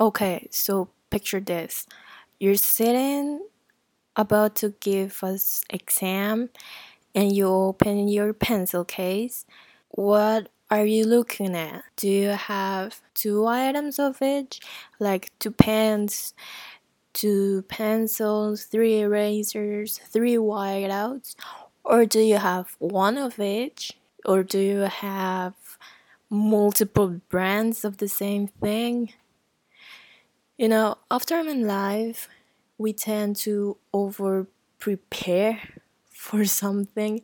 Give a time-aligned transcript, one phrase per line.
[0.00, 1.84] Okay, so picture this.
[2.38, 3.40] You're sitting
[4.14, 6.50] about to give us exam
[7.16, 9.44] and you open your pencil case.
[9.88, 11.82] What are you looking at?
[11.96, 14.60] Do you have two items of each?
[15.00, 16.32] Like two pens,
[17.12, 21.34] two pencils, three erasers, three whiteouts?
[21.82, 23.94] Or do you have one of each?
[24.24, 25.54] Or do you have
[26.30, 29.10] multiple brands of the same thing?
[30.58, 32.28] You know, after I'm in life,
[32.78, 35.60] we tend to over prepare
[36.10, 37.22] for something,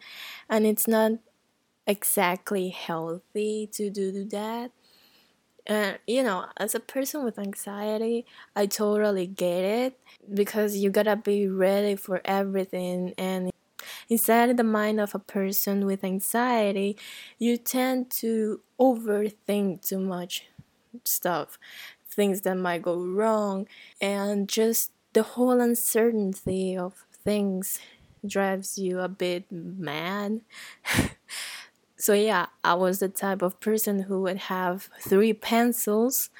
[0.48, 1.12] and it's not
[1.86, 4.72] exactly healthy to do that.
[5.66, 8.26] And you know, as a person with anxiety,
[8.56, 10.00] I totally get it
[10.32, 13.14] because you gotta be ready for everything.
[13.18, 13.50] And
[14.08, 16.96] inside the mind of a person with anxiety,
[17.38, 20.46] you tend to overthink too much
[21.04, 21.58] stuff
[22.14, 23.66] things that might go wrong,
[24.00, 27.80] and just the whole uncertainty of things
[28.26, 30.40] drives you a bit mad.
[31.96, 36.30] so, yeah, I was the type of person who would have three pencils,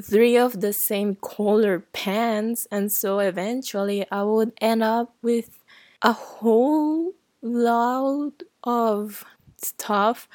[0.00, 5.60] three of the same color pens, and so eventually I would end up with
[6.02, 9.24] a whole lot of
[9.56, 10.28] stuff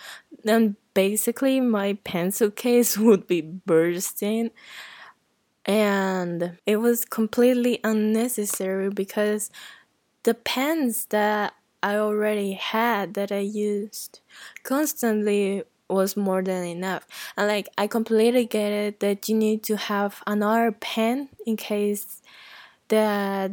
[0.49, 4.51] and basically my pencil case would be bursting
[5.67, 9.51] and it was completely unnecessary because
[10.23, 14.21] the pens that I already had that I used
[14.63, 17.05] constantly was more than enough.
[17.35, 22.21] And like I completely get it that you need to have another pen in case
[22.87, 23.51] that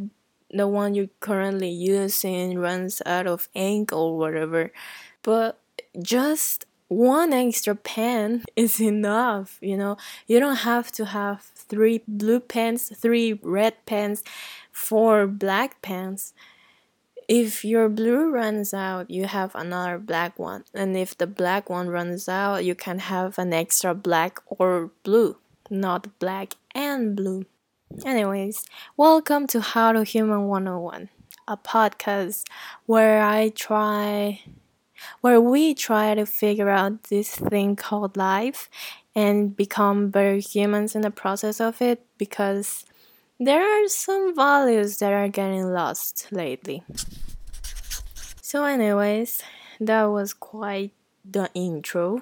[0.49, 4.71] the one you're currently using runs out of ink or whatever.
[5.21, 5.59] But
[6.01, 9.97] just one extra pen is enough you know?
[10.27, 14.23] You don't have to have three blue pens three red pens
[14.71, 16.33] four black pens.
[17.27, 20.63] If your blue runs out you have another black one.
[20.73, 25.37] And if the black one runs out you can have an extra black or blue
[25.69, 27.45] not black and blue.
[28.05, 28.65] Anyways
[28.97, 31.09] welcome to how to human 101
[31.47, 32.43] a podcast
[32.87, 34.41] where i try
[35.21, 38.69] where we try to figure out this thing called life
[39.15, 42.85] and become better humans in the process of it because
[43.39, 46.83] there are some values that are getting lost lately.
[48.41, 49.43] So, anyways,
[49.79, 50.91] that was quite
[51.29, 52.21] the intro.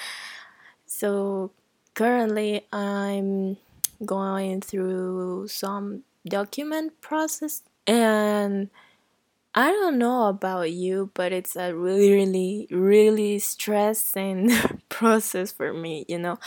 [0.86, 1.50] so,
[1.94, 3.56] currently, I'm
[4.04, 8.70] going through some document process and
[9.54, 14.50] I don't know about you, but it's a really, really, really stressing
[14.88, 16.38] process for me, you know.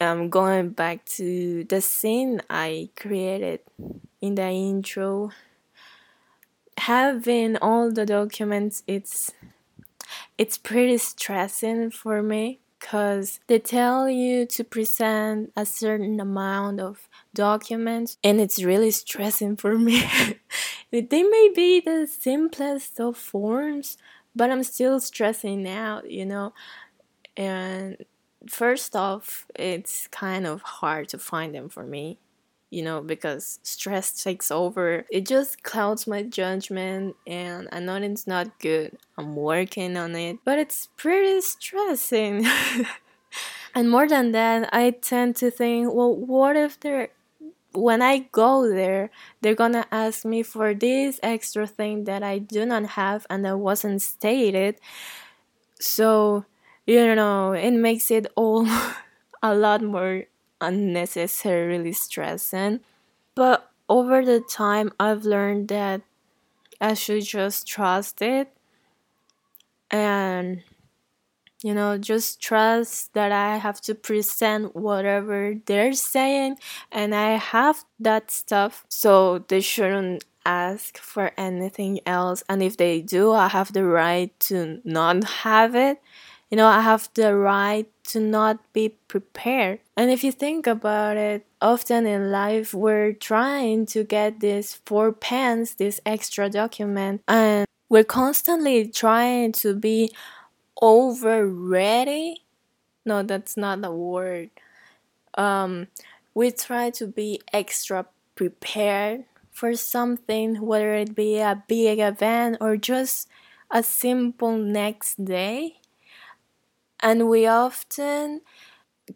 [0.00, 3.60] I'm going back to the scene I created
[4.20, 5.30] in the intro.
[6.78, 9.32] Having all the documents, it's
[10.38, 17.08] it's pretty stressing for me because they tell you to present a certain amount of
[17.34, 20.04] documents and it's really stressing for me
[21.00, 23.96] they may be the simplest of forms
[24.34, 26.52] but i'm still stressing out you know?
[27.36, 28.04] And
[28.48, 32.18] first off it's kind of hard to find them for me
[32.70, 35.04] you know because stress takes over.
[35.10, 38.98] It just clouds my judgment and i know it's not good.
[39.18, 42.46] I'm working on it but it's pretty stressing.
[43.74, 47.10] And more than that i tend to think well what if there
[47.76, 49.10] when I go there,
[49.40, 53.58] they're gonna ask me for this extra thing that I do not have and that
[53.58, 54.80] wasn't stated.
[55.80, 56.44] So,
[56.86, 58.66] you know, it makes it all
[59.42, 60.24] a lot more
[60.60, 62.80] unnecessarily stressing.
[63.34, 66.02] But over the time, I've learned that
[66.80, 68.52] I should just trust it
[69.90, 70.62] and
[71.62, 76.56] you know just trust that i have to present whatever they're saying
[76.92, 82.42] and i have that stuff so they shouldn't ask for anything else.
[82.48, 86.00] And if they do i have the right to not have it.
[86.50, 89.80] You know i have the right to not be prepared.
[89.96, 95.12] And if you think about it often in life we're trying to get these four
[95.12, 100.10] pens this extra document and we're constantly trying to be
[100.80, 102.44] over ready
[103.04, 104.50] no that's not the word.
[105.34, 105.88] Um
[106.34, 112.76] we try to be extra prepared for something whether it be a big event or
[112.76, 113.28] just
[113.70, 115.78] a simple next day.
[117.00, 118.40] And we often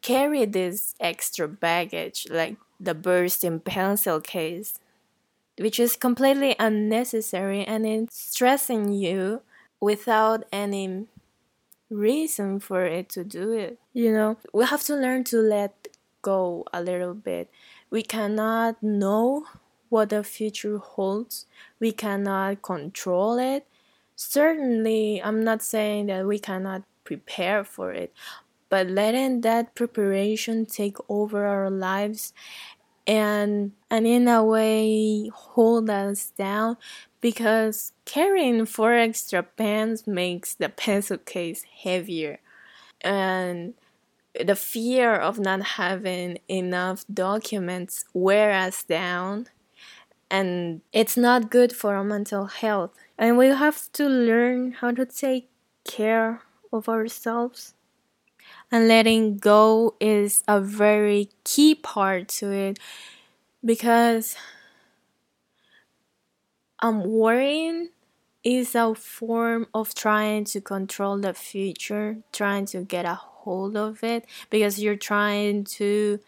[0.03, 4.79] carry this extra baggage like the bursting pencil case
[5.59, 9.43] which is completely unnecessary and it's stressing you
[9.81, 11.07] without any
[11.91, 14.37] reason for it to do it you know?
[14.53, 15.89] We have to learn to let
[16.23, 17.51] go a little bit.
[17.91, 19.47] We cannot know
[19.89, 21.47] what the future holds.
[21.81, 23.67] We cannot control it.
[24.17, 28.13] Certainly i'm not saying that we cannot prepare for it
[28.69, 32.35] but letting that preparation take over our lives
[33.07, 36.77] and and in a way hold us down
[37.21, 42.41] because carrying four extra pens makes the pencil case heavier.
[43.03, 43.75] And
[44.35, 49.49] the fear of not having enough documents wear us down.
[50.31, 52.93] And it's not good for our mental health.
[53.19, 55.51] And we have to learn how to take
[55.85, 57.75] care of ourselves.
[58.73, 62.79] And letting go is a very key part to it
[63.65, 64.37] because
[66.81, 67.91] um, worrying
[68.43, 74.03] is a form of trying to control the future, trying to get a hold of
[74.03, 76.19] it because you're trying to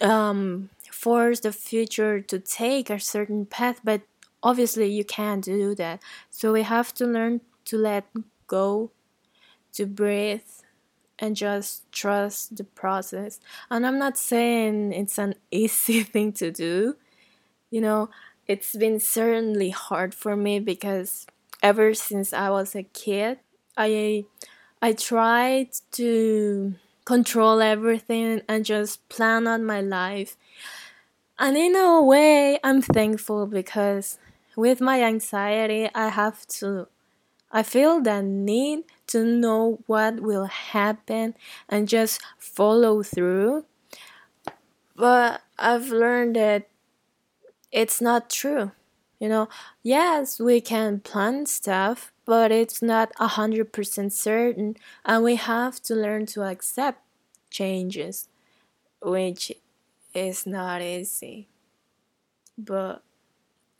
[0.00, 4.02] um, force the future to take a certain path, but
[4.42, 6.00] obviously you can't do that.
[6.30, 8.04] So we have to learn to let
[8.46, 8.90] go,
[9.74, 10.42] to breathe,
[11.18, 13.40] and just trust the process.
[13.70, 16.96] And I'm not saying it's an easy thing to do.
[17.70, 18.10] You know,
[18.46, 21.26] it's been certainly hard for me because
[21.62, 23.38] ever since I was a kid,
[23.76, 24.24] I
[24.82, 26.74] I tried to
[27.04, 30.36] control everything and just plan out my life.
[31.38, 34.18] And in a way, I'm thankful because
[34.56, 36.88] with my anxiety, I have to
[37.50, 41.34] I feel the need to know what will happen
[41.68, 43.64] and just follow through.
[44.96, 46.68] But I've learned that
[47.74, 48.72] it's not true.
[49.20, 49.50] You know,
[49.82, 55.82] yes, we can plan stuff, but it's not a hundred percent certain, and we have
[55.84, 57.00] to learn to accept
[57.50, 58.28] changes,
[59.02, 59.52] which
[60.14, 61.48] is not easy.
[62.58, 63.02] But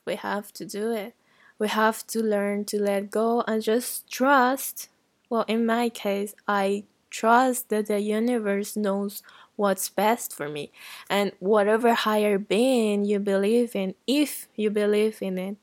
[0.06, 1.14] we have to do it
[1.58, 4.88] we have to learn to let go and just trust.
[5.31, 9.23] Well, in my case, I trust that the universe knows
[9.56, 10.73] what's best for me.
[11.09, 15.56] And whatever higher being you believe in, if you believe in it,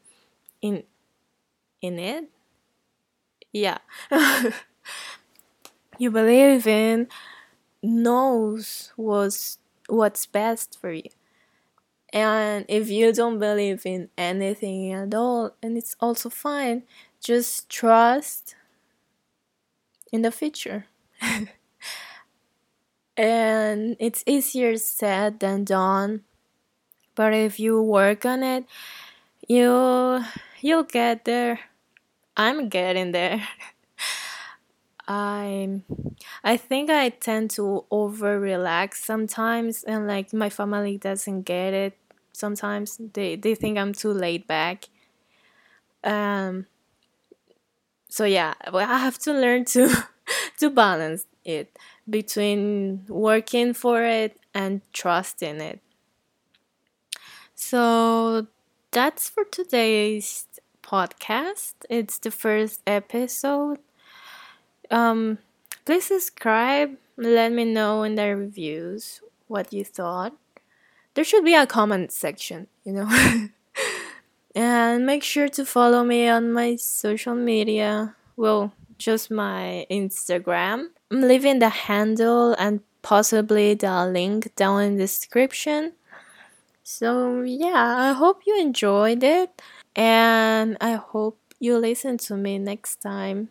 [0.61, 0.83] in
[1.81, 2.29] in it,
[3.53, 3.79] yeah,
[5.97, 7.07] you believe in
[7.83, 11.09] knows what's what's best for you.
[12.13, 16.83] And if you don't believe in anything at all, and it's also fine,
[17.21, 18.55] just trust
[20.11, 20.85] in the future.
[23.21, 26.23] and it's easier said than done.
[27.15, 28.65] But if you work on it,
[29.47, 30.23] you
[30.61, 31.59] you'll get there.
[32.37, 33.47] I'm getting there.
[35.07, 35.81] I
[36.43, 41.97] I think I tend to over relax sometimes and like my family doesn't get it
[42.33, 44.87] sometimes they they think i'm too laid back
[46.03, 46.65] um
[48.09, 49.89] so yeah well, i have to learn to
[50.61, 51.77] to balance it
[52.07, 55.79] between working for it and trusting it.
[57.55, 58.47] So
[58.91, 60.45] that's for today's
[60.83, 61.73] podcast.
[61.89, 63.79] It's the first episode.
[64.91, 65.39] Um
[65.85, 66.97] please subscribe.
[67.17, 70.33] Let me know in the reviews what you thought.
[71.13, 73.09] There should be a comment section, you know.
[74.55, 78.15] and make sure to follow me on my social media.
[78.37, 80.87] Well, just my Instagram.
[81.09, 85.93] I'm leaving the handle and possibly the link down in the description.
[86.83, 89.61] So, yeah, I hope you enjoyed it
[89.95, 93.49] and I hope you listen to me next time.